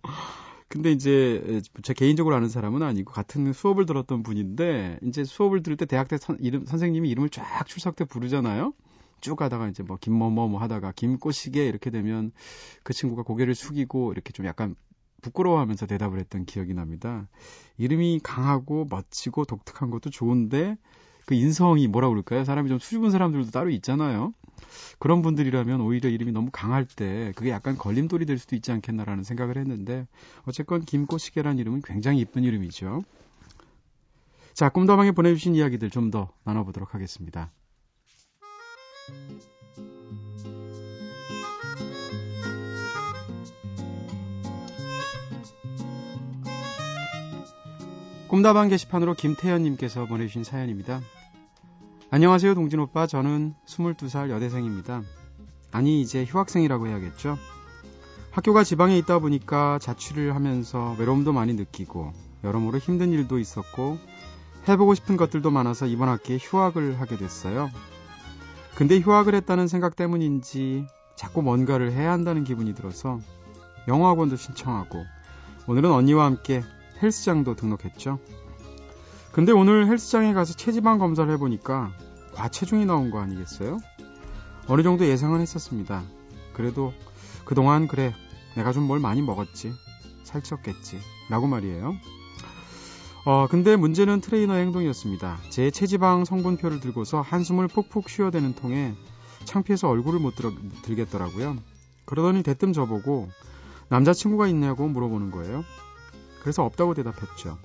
[0.69, 5.85] 근데 이제, 제 개인적으로 아는 사람은 아니고, 같은 수업을 들었던 분인데, 이제 수업을 들을 때
[5.85, 8.73] 대학 때 선, 이름, 선생님이 이름을 쫙 출석 때 부르잖아요?
[9.21, 12.31] 쭉 가다가 이제 뭐 김뭐뭐 뭐 하다가 김꼬시계 이렇게 되면
[12.85, 14.77] 그 친구가 고개를 숙이고 이렇게 좀 약간
[15.23, 17.29] 부끄러워하면서 대답을 했던 기억이 납니다.
[17.77, 20.77] 이름이 강하고 멋지고 독특한 것도 좋은데
[21.27, 22.45] 그 인성이 뭐라 그럴까요?
[22.45, 24.33] 사람이 좀 수줍은 사람들도 따로 있잖아요.
[24.99, 29.57] 그런 분들이라면 오히려 이름이 너무 강할 때 그게 약간 걸림돌이 될 수도 있지 않겠나라는 생각을
[29.59, 30.07] 했는데
[30.47, 33.03] 어쨌건 김꼬시계란 이름은 굉장히 이쁜 이름이죠.
[34.55, 37.53] 자, 꿈다방에 보내주신 이야기들 좀 더 나눠보도록 하겠습니다.
[48.39, 51.01] 꿈다방 게시판으로 김태현님께서 보내주신 사연입니다.
[52.13, 53.09] 안녕하세요, 동진 오빠.
[53.09, 55.03] 저는 22살 여대생입니다.
[55.73, 57.37] 아니, 이제 휴학생이라고 해야겠죠?
[58.31, 62.13] 학교가 지방에 있다 보니까 자취를 하면서 외로움도 많이 느끼고
[62.45, 63.99] 여러모로 힘든 일도 있었고
[64.69, 67.71] 해보고 싶은 것들도 많아서 이번 학기에 휴학을 하게 됐어요.
[68.77, 73.19] 근데 휴학을 했다는 생각 때문인지 자꾸 뭔가를 해야 한다는 기분이 들어서
[73.89, 75.05] 영어학원도 신청하고
[75.67, 76.63] 오늘은 언니와 함께
[77.03, 78.19] 헬스장도 등록했죠.
[79.33, 81.93] 근데 오늘 헬스장에 가서 체지방 검사를 해보니까
[82.35, 83.79] 과체중이 나온 거 아니겠어요?
[84.67, 86.03] 어느 정도 예상은 했었습니다.
[86.53, 86.93] 그래도
[87.45, 88.15] 그동안 그래
[88.57, 89.73] 내가 좀 뭘 많이 먹었지
[90.25, 90.99] 살쪘겠지
[91.31, 91.95] 라고 말이에요.
[93.25, 95.39] 어, 근데 문제는 트레이너의 행동이었습니다.
[95.51, 98.95] 제 체지방 성분표를 들고서 한숨을 푹푹 쉬어대는 통에
[99.45, 101.57] 창피해서 얼굴을 못 들어, 들겠더라고요.
[102.05, 103.29] 그러더니 대뜸 저보고
[103.89, 105.65] 남자친구가 있냐고 물어보는 거예요.
[106.49, 107.59] 그래서 없다고 대답했죠.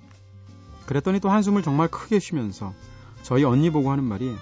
[0.88, 2.74] 그랬더니 또 한숨을 정말 크게 쉬면서
[3.22, 4.36] 저희 언니 보고 하는 말이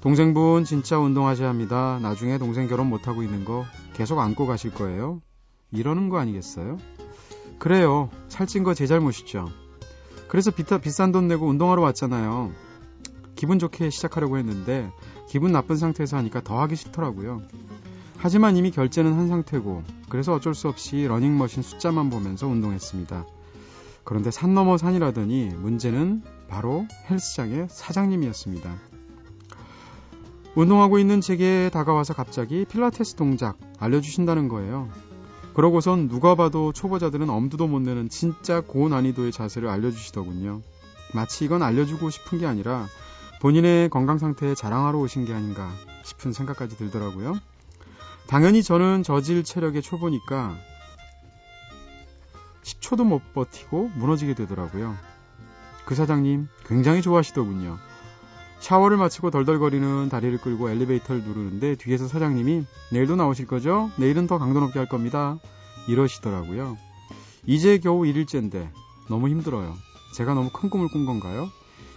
[0.00, 1.98] 동생분 진짜 운동하셔야 합니다.
[2.00, 5.22] 나중에 동생 결혼 못하고 있는 거 계속 안고 가실 거예요.
[5.72, 6.78] 이러는 거 아니겠어요?
[7.58, 8.10] 그래요.
[8.28, 9.48] 살찐 거 제 잘못이죠.
[10.28, 12.52] 그래서 비타, 비싼 돈 내고 운동하러 왔잖아요.
[13.34, 14.88] 기분 좋게 시작하려고 했는데
[15.28, 17.42] 기분 나쁜 상태에서 하니까 더 하기 싫더라고요.
[18.18, 23.26] 하지만 이미 결제는 한 상태고 그래서 어쩔 수 없이 러닝머신 숫자만 보면서 운동했습니다.
[24.04, 28.74] 그런데 산 넘어 산이라더니 문제는 바로 헬스장의 사장님이었습니다.
[30.54, 34.88] 운동하고 있는 제게 다가와서 갑자기 필라테스 동작 알려주신다는 거예요.
[35.54, 40.60] 그러고선 누가 봐도 초보자들은 엄두도 못 내는 진짜 고난이도의 자세를 알려주시더군요.
[41.14, 42.86] 마치 이건 알려주고 싶은 게 아니라
[43.40, 45.70] 본인의 건강 상태에 자랑하러 오신 게 아닌가
[46.02, 47.38] 싶은 생각까지 들더라고요.
[48.26, 50.56] 당연히 저는 저질 체력의 초보니까
[52.64, 54.96] 10초도 못 버티고 무너지게 되더라고요.
[55.84, 57.78] 그 사장님 굉장히 좋아하시더군요.
[58.58, 63.90] 샤워를 마치고 덜덜거리는 다리를 끌고 엘리베이터를 누르는데 뒤에서 사장님이 내일도 나오실 거죠?
[63.96, 65.38] 내일은 더 강도 높게 할 겁니다.
[65.86, 66.78] 이러시더라고요.
[67.46, 68.70] 이제 겨우 1일째인데
[69.10, 69.74] 너무 힘들어요.
[70.14, 71.50] 제가 너무 큰 꿈을 꾼 건가요?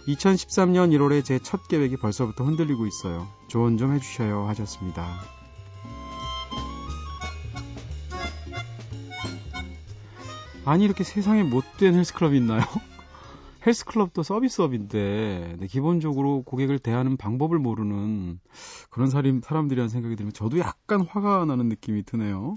[0.08, 3.26] 2013년 1월에 제 첫 계획이 벌써부터 흔들리고 있어요.
[3.46, 5.06] 조언 좀 해주셔요 하셨습니다.
[10.68, 12.60] 아니 이렇게 세상에 못된 헬스클럽이 있나요?
[13.66, 18.38] 헬스클럽도 서비스업인데 네, 기본적으로 고객을 대하는 방법을 모르는
[18.90, 22.54] 그런 사람들이라는 생각이 들면 저도 약간 화가 나는 느낌이 드네요.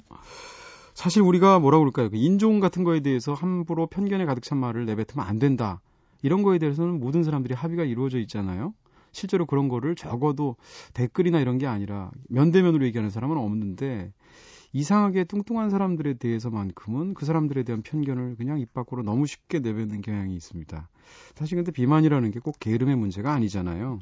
[0.94, 2.10] 사실 우리가 뭐라 그럴까요?
[2.10, 5.80] 그 인종 같은 거에 대해서 함부로 편견에 가득 찬 말을 내뱉으면 안 된다.
[6.22, 8.74] 이런 거에 대해서는 모든 사람들이 합의가 이루어져 있잖아요.
[9.14, 10.58] 실제로 그런 거를 적어도
[10.94, 14.12] 댓글이나 이런 게 아니라 면대면으로 얘기하는 사람은 없는데
[14.74, 20.34] 이상하게 뚱뚱한 사람들에 대해서만큼은 그 사람들에 대한 편견을 그냥 입 밖으로 너무 쉽게 내뱉는 경향이
[20.36, 20.90] 있습니다.
[21.36, 24.00] 사실 근데 비만이라는 게 꼭 게으름의 문제가 아니잖아요.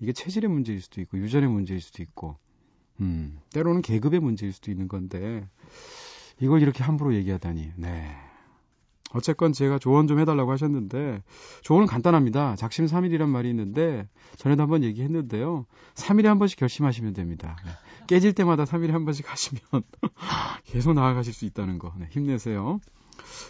[0.00, 2.36] 이게 체질의 문제일 수도 있고 유전의 문제일 수도 있고
[3.00, 5.46] 음, 때로는 계급의 문제일 수도 있는 건데
[6.40, 7.72] 이걸 이렇게 함부로 얘기하다니.
[7.76, 8.16] 네.
[9.12, 11.22] 어쨌건 제가 조언 좀 해달라고 하셨는데
[11.62, 12.56] 조언은 간단합니다.
[12.56, 15.64] 작심 3일이란 말이 있는데 전에도 한번 얘기했는데요.
[15.94, 17.56] 3일에 한 번씩 결심하시면 됩니다.
[18.06, 18.14] 네.
[18.14, 19.60] 깨질 때마다 3일에 한 번씩 하시면
[20.64, 22.80] 계속 나아가실 수 있다는 거 네, 힘내세요.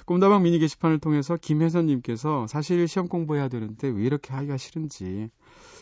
[0.06, 5.28] 꿈다방 미니 게시판을 통해서 김혜선님께서 사실 시험 공부해야 되는데 왜 이렇게 하기가 싫은지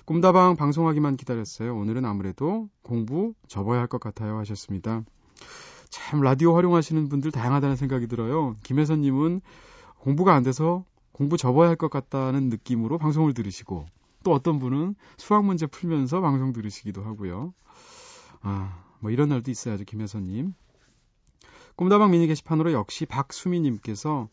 [0.06, 1.76] 꿈다방 방송하기만 기다렸어요.
[1.76, 5.02] 오늘은 아무래도 공부 접어야 할 것 같아요 하셨습니다.
[5.90, 8.56] 참 라디오 활용하시는 분들 다양하다는 생각이 들어요.
[8.64, 9.40] 김혜선님은
[9.98, 13.86] 공부가 안 돼서 공부 접어야 할 것 같다는 느낌으로 방송을 들으시고
[14.24, 17.52] 또 어떤 분은 수학 문제 풀면서 방송 들으시기도 하고요.
[18.44, 20.54] 아, 뭐 이런 날도 있어야죠, 김혜선님.
[21.76, 24.28] 꿈다방 미니 게시판으로 역시 박수미님께서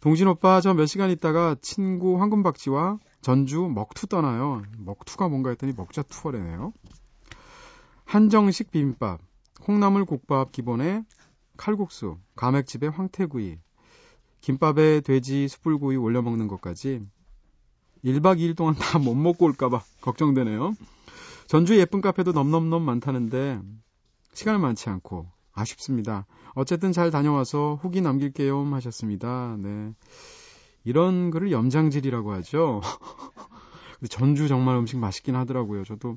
[0.00, 4.62] 동진 오빠 저 몇 시간 있다가 친구 황금박쥐와 전주 먹투 떠나요.
[4.78, 6.72] 먹투가 뭔가 했더니 먹자 투어래네요.
[8.04, 9.20] 한정식 비빔밥
[9.60, 11.02] 콩나물 국밥 기본에
[11.56, 13.58] 칼국수, 가맥집에 황태구이,
[14.40, 17.00] 김밥에 돼지 숯불구이 올려 먹는 것까지
[18.04, 20.74] 1박 2일 동안 다 못 먹고 올까봐 걱정되네요.
[21.52, 23.60] 전주 예쁜 카페도 넘넘넘 많다는데
[24.32, 26.24] 시간이 많지 않고 아쉽습니다.
[26.54, 29.58] 어쨌든 잘 다녀와서 후기 남길게요 하셨습니다.
[29.58, 29.92] 네.
[30.82, 32.80] 이런 글을 염장질이라고 하죠.
[34.08, 35.84] 전주 정말 음식 맛있긴 하더라고요.
[35.84, 36.16] 저도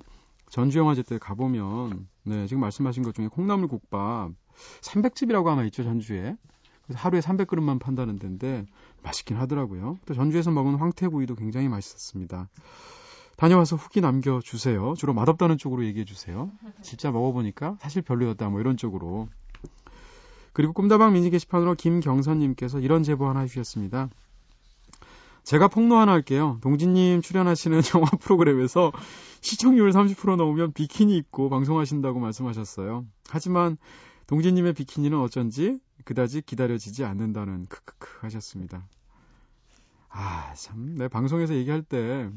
[0.50, 4.32] 전주 영화제 때 가보면 네 지금 말씀하신 것 중에 콩나물 국밥
[4.80, 6.38] 300집이라고 아마 있죠 전주에
[6.86, 8.66] 그래서 하루에 300그릇만 판다는 데인데
[9.04, 9.98] 맛있긴 하더라고요.
[10.06, 12.48] 또 전주에서 먹은 황태구이도 굉장히 맛있었습니다.
[13.36, 14.94] 다녀와서 후기 남겨주세요.
[14.98, 16.52] 주로 맛없다는 쪽으로 얘기해주세요.
[16.82, 19.28] 진짜 먹어보니까 사실 별로였다 뭐 이런 쪽으로.
[20.54, 24.10] 그리고 꿈다방 미니 게시판으로 김경선님께서 이런 제보 하나 해주셨습니다.
[25.44, 26.58] 제가 폭로 하나 할게요.
[26.62, 28.92] 동진님 출연하시는 영화 프로그램에서
[29.42, 33.06] 시청률 30% 넘으면 비키니 입고 방송하신다고 말씀하셨어요.
[33.30, 33.78] 하지만
[34.28, 38.88] 동진님의 비키니는 어쩐지 그다지 기다려지지 않는다는 크크크 하셨습니다.
[40.10, 42.30] 아, 참, 내 방송에서 얘기할 때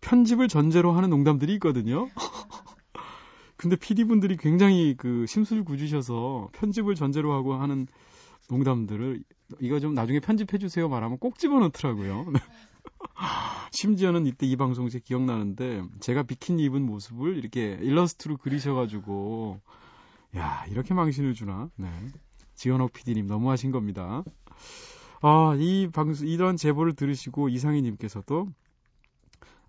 [0.00, 2.08] 편집을 전제로 하는 농담들이 있거든요.
[3.56, 7.86] 근데 PD분들이 굉장히 그 심술궂으셔서 편집을 전제로 하고 하는
[8.48, 9.22] 농담들을
[9.60, 12.30] 이거 좀 나중에 편집해 주세요 말하면 꼭 집어넣더라고요.
[12.32, 12.40] 네.
[13.72, 19.60] 심지어는 이때 이 방송 제 기억나는데 제가 비키니 입은 모습을 이렇게 일러스트로 그리셔가지고
[20.36, 21.68] 야 이렇게 망신을 주나?
[21.76, 21.88] 네.
[22.54, 24.24] 지현옥 PD님 너무하신 겁니다.
[25.22, 28.48] 아, 이 방송 이런 제보를 들으시고 이상희님께서도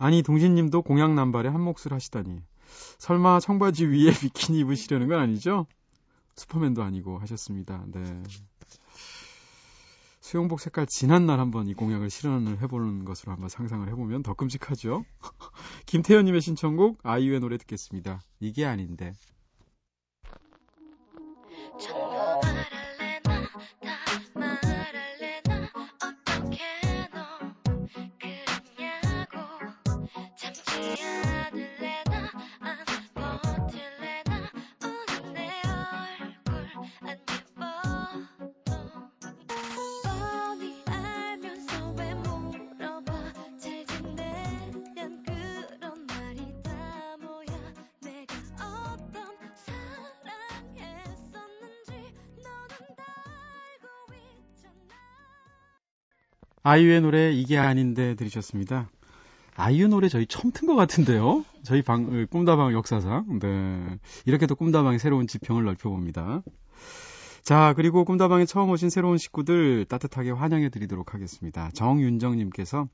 [0.01, 2.41] 아니 동진님도 공약 남발에 한 몫을 하시다니
[2.97, 5.67] 설마 청바지 위에 비키니 입으시려는 건 아니죠?
[6.35, 7.85] 슈퍼맨도 아니고 하셨습니다.
[7.85, 8.23] 네.
[10.19, 15.05] 수영복 색깔 진한 날 한번 이 공약을 실현을 해보는 것으로 한번 상상을 해보면 더 끔찍하죠.
[15.85, 18.21] 김태현님의 신청곡 아이유의 노래 듣겠습니다.
[18.39, 19.13] 이게 아닌데.
[56.63, 58.89] 아이유의 노래 이게 아닌데 들으셨습니다.
[59.55, 61.43] 아이유 노래 저희 처음 튼 것 같은데요.
[61.63, 63.39] 저희 방 어, 꿈다방 역사상.
[63.39, 63.97] 네.
[64.25, 66.43] 이렇게 도 꿈다방의 새로운 지평을 넓혀봅니다.
[67.43, 71.71] 자, 그리고 꿈다방에 처음 오신 새로운 식구들 따뜻하게 환영해 드리도록 하겠습니다.
[71.73, 72.87] 정윤정님께서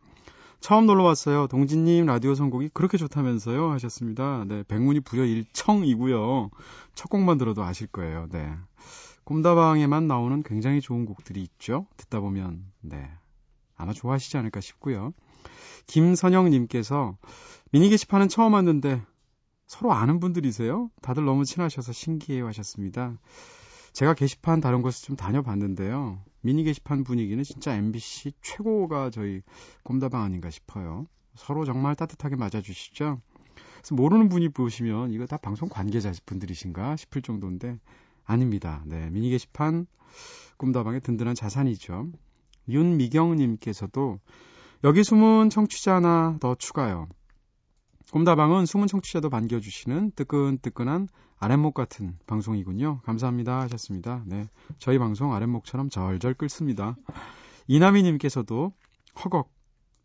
[0.62, 1.48] 처음 놀러 왔어요.
[1.48, 3.70] 동진님 라디오 선곡이 그렇게 좋다면서요?
[3.72, 4.46] 하셨습니다.
[4.48, 6.50] 네, 백문이 불여 일청이고요.
[6.96, 8.28] 첫 곡만 들어도 아실 거예요.
[8.32, 8.50] 네.
[9.26, 11.86] 꿈다방에만 나오는 굉장히 좋은 곡들이 있죠.
[11.98, 13.10] 듣다 보면, 네.
[13.78, 15.14] 아마 좋아하시지 않을까 싶고요.
[15.88, 17.18] 김선영님께서
[17.72, 19.02] 미니 게시판은 처음 왔는데
[19.68, 20.90] 서로 아는 분들이세요?
[21.02, 23.18] 다들 너무 친하셔서 신기해요 하셨습니다.
[23.94, 26.20] 제가 게시판 다른 곳을 좀 다녀봤는데요.
[26.42, 29.42] 미니 게시판 분위기는 진짜 MBC 최고가 저희
[29.84, 31.08] 꼼다방 아닌가 싶어요.
[31.36, 33.22] 서로 정말 따뜻하게 맞아주시죠?
[33.78, 37.80] 그래서 모르는 분이 보시면 이거 다 방송 관계자 분들이신가 싶을 정도인데
[38.24, 38.84] 아닙니다.
[38.86, 39.88] 네, 미니 게시판
[40.58, 42.08] 꿈다방의 든든한 자산이죠.
[42.70, 44.20] 윤미경님께서도
[44.84, 47.08] 여기 숨은 청취자 하나 더 추가요.
[48.12, 51.08] 꿈다방은 숨은 청취자도 반겨주시는 뜨끈뜨끈한
[51.40, 53.02] 아랫목 같은 방송이군요.
[53.04, 54.24] 감사합니다 하셨습니다.
[54.26, 54.48] 네,
[54.80, 56.96] 저희 방송 아랫목처럼 절절 끓습니다.
[57.68, 58.72] 이나미님께서도
[59.24, 59.50] 허걱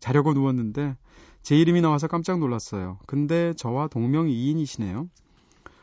[0.01, 0.96] 자려고 누웠는데
[1.42, 2.98] 제 이름이 나와서 깜짝 놀랐어요.
[3.07, 5.09] 근데 저와 동명이인이시네요.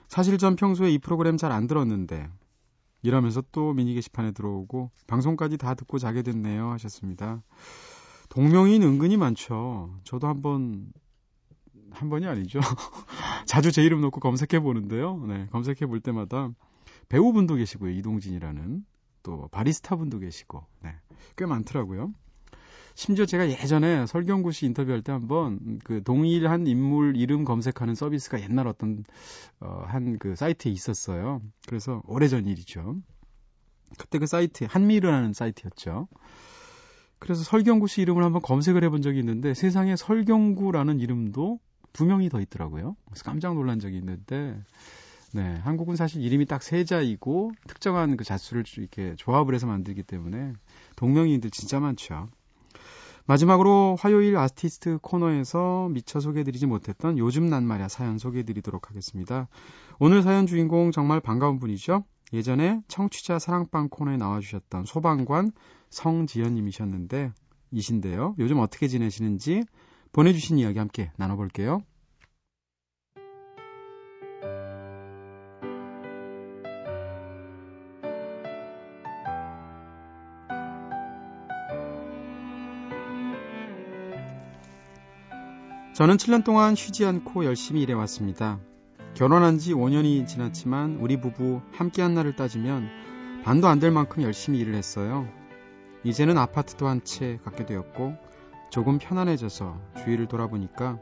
[0.08, 2.28] 사실 전 평소에 이 프로그램 잘 안 들었는데
[3.02, 7.42] 이러면서 또 미니 게시판에 들어오고 방송까지 다 듣고 자게 됐네요 하셨습니다.
[8.30, 9.96] 동명이인 은근히 많죠.
[10.04, 10.92] 저도 한번
[11.92, 12.60] 한 번이 아니죠.
[13.46, 15.18] 자주 제 이름 놓고 검색해 보는데요.
[15.26, 16.50] 네, 검색해 볼 때마다
[17.10, 17.92] 배우분도 계시고요.
[17.92, 18.86] 이동진이라는
[19.24, 20.96] 또 바리스타 분도 계시고 네,
[21.36, 22.14] 꽤 많더라고요.
[22.96, 28.68] 심지어 제가 예전에 설경구 씨 인터뷰할 때 한번 그 동일한 인물 이름 검색하는 서비스가 옛날
[28.68, 29.04] 어떤
[29.60, 31.42] 어, 한 그 사이트에 있었어요.
[31.68, 32.96] 그래서 오래전 일이죠.
[33.98, 36.08] 그때 그 사이트 한미르라는 사이트였죠.
[37.20, 41.60] 그래서 설경구 씨 이름을 한번 검색을 해본 적이 있는데 세상에 설경구라는 이름도
[41.94, 42.96] 두 명이 더 있더라고요.
[43.06, 44.58] 그래서 깜짝 놀란 적이 있는데
[45.32, 50.54] 네, 한국은 사실 이름이 딱 세 자이고 특정한 그 자수를 이렇게 조합을 해서 만들기 때문에
[50.96, 52.30] 동명이인들 진짜 많죠.
[53.30, 59.48] 마지막으로 화요일 아티스트 코너에서 미처 소개해드리지 못했던 요즘 난 말야 사연 소개해드리도록 하겠습니다.
[60.00, 62.06] 오늘 사연 주인공 정말 반가운 분이죠.
[62.34, 65.52] 예전에 청취자 사랑방 코너에 나와주셨던 소방관
[65.92, 67.32] 성지연님이셨는데
[67.70, 68.34] 이신데요.
[68.40, 69.64] 요즘 어떻게 지내시는지
[70.12, 71.84] 보내주신 이야기 함께 나눠볼게요.
[86.00, 88.58] 저는 7년 동안 쉬지 않고 열심히 일해왔습니다.
[89.16, 92.88] 결혼한 지 5년이 지났지만 우리 부부 함께한 날을 따지면
[93.44, 95.28] 반도 안 될 만큼 열심히 일을 했어요.
[96.06, 98.16] 이제는 아파트도 한 채 갖게 되었고
[98.70, 101.00] 조금 편안해져서 주위를 돌아보니까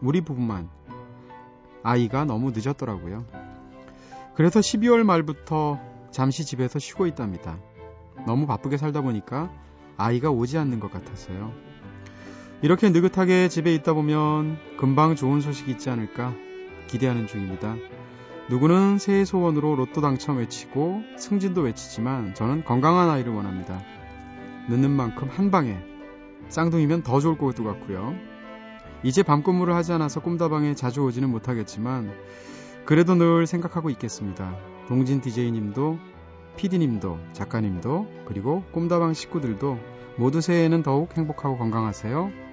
[0.00, 0.70] 우리 부부만
[1.82, 3.26] 아이가 너무 늦었더라고요.
[4.34, 5.78] 그래서 12월 말부터
[6.10, 7.58] 잠시 집에서 쉬고 있답니다.
[8.26, 9.52] 너무 바쁘게 살다 보니까
[9.98, 11.67] 아이가 오지 않는 것 같아서요.
[12.60, 16.34] 이렇게 느긋하게 집에 있다 보면 금방 좋은 소식이 있지 않을까
[16.88, 17.76] 기대하는 중입니다.
[18.50, 23.80] 누구는 새해 소원으로 로또 당첨 외치고 승진도 외치지만 저는 건강한 아이를 원합니다.
[24.68, 25.78] 늦는 만큼 한 방에
[26.48, 28.14] 쌍둥이면 더 좋을 것 같고요.
[29.04, 32.12] 이제 밤근무를 하지 않아서 꿈다방에 자주 오지는 못하겠지만
[32.84, 34.56] 그래도 늘 생각하고 있겠습니다.
[34.88, 35.98] 동진 DJ님도
[36.56, 39.78] PD님도 작가님도 그리고 꿈다방 식구들도
[40.16, 42.47] 모두 새해에는 더욱 행복하고 건강하세요.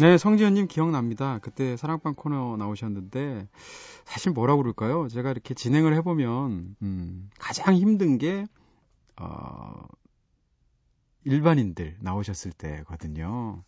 [0.00, 1.40] 네, 성지현님 기억납니다.
[1.42, 3.48] 그때 사랑방 코너 나오셨는데,
[4.04, 5.08] 사실 뭐라고 그럴까요?
[5.08, 8.46] 제가 이렇게 진행을 해보면, 음, 가장 힘든 게,
[9.16, 9.88] 어,
[11.24, 13.64] 일반인들 나오셨을 때거든요.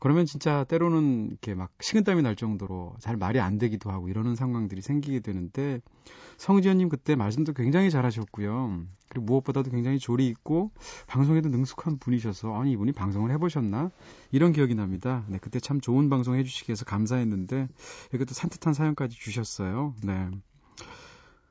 [0.00, 4.80] 그러면 진짜 때로는 이렇게 막 식은땀이 날 정도로 잘 말이 안 되기도 하고 이러는 상황들이
[4.80, 5.80] 생기게 되는데
[6.38, 8.82] 성지현님 그때 말씀도 굉장히 잘하셨고요.
[9.10, 10.70] 그리고 무엇보다도 굉장히 조리 있고
[11.06, 13.90] 방송에도 능숙한 분이셔서 아니 이분이 방송을 해보셨나
[14.32, 15.24] 이런 기억이 납니다.
[15.28, 17.68] 네 그때 참 좋은 방송 해주시기 위해서 감사했는데
[18.12, 19.94] 또 산뜻한 사연까지 주셨어요.
[20.02, 20.30] 네.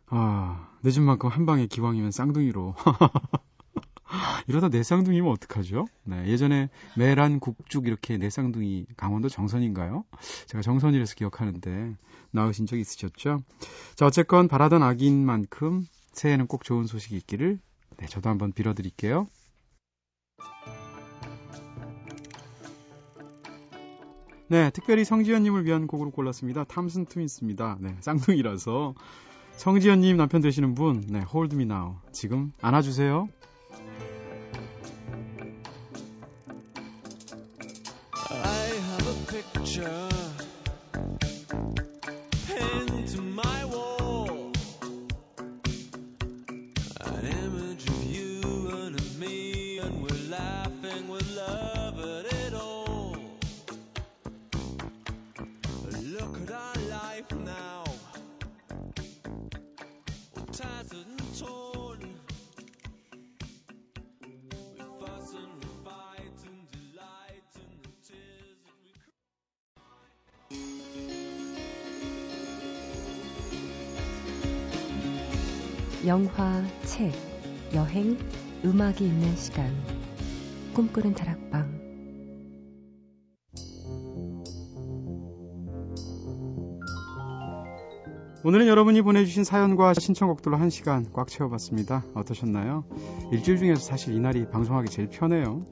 [0.07, 2.73] 아 늦은 만큼 한 방에 기왕이면 쌍둥이로
[4.47, 5.87] 이러다 내쌍둥이면 어떡하죠?
[6.03, 10.03] 네, 예전에 매란 국죽 이렇게 내쌍둥이 강원도 정선인가요?
[10.47, 11.95] 제가 정선이라서 기억하는데
[12.31, 13.43] 나으신 적 있으셨죠?
[13.95, 17.59] 자, 어쨌건 바라던 아기인 만큼 새해에는 꼭 좋은 소식이 있기를
[17.97, 19.27] 네, 저도 한번 빌어드릴게요.
[24.47, 26.63] 네, 특별히 성지현님을 위한 곡으로 골랐습니다.
[26.63, 27.77] 탐슨 트윈스입니다.
[27.81, 28.95] 네, 쌍둥이라서
[29.57, 33.27] 성지현님 남편 되시는 분, 네, Me Now 지금 안아주세요.
[39.69, 40.08] future.
[76.07, 77.11] 영화, 책,
[77.73, 78.17] 여행,
[78.63, 79.69] 음악이 있는 시간.
[80.73, 81.77] 꿈꾸는 다락방.
[88.45, 92.05] 오늘은 여러분이 보내주신 사연과 신청곡들로 한 시간 꽉 채워봤습니다.
[92.15, 92.85] 어떠셨나요?
[93.33, 95.65] 일주일 중에서 사실 이날이 방송하기 제일 편해요.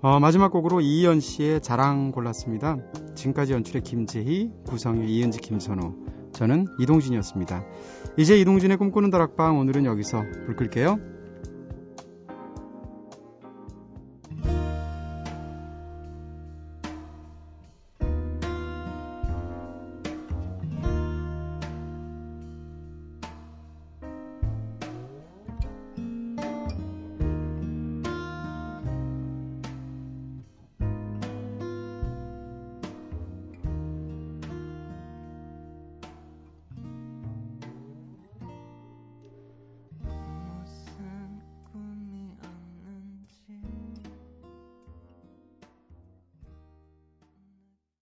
[0.00, 2.78] 어, 마지막 곡으로 이희연 씨의 자랑 골랐습니다.
[3.14, 5.94] 지금까지 연출의 김재희, 구성의 이은지, 김선호,
[6.32, 7.64] 저는 이동진이었습니다.
[8.16, 10.98] 이제 이동진의 꿈꾸는 다락방 오늘은 여기서 불 끌게요.